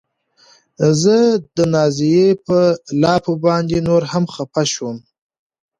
زه 1.01 1.15
د 1.55 1.57
نازيې 1.73 2.27
په 2.45 2.59
لافو 3.01 3.33
باندې 3.45 3.77
نوره 3.87 4.07
هم 4.13 4.25
خپه 4.35 4.63
شوم. 4.71 4.97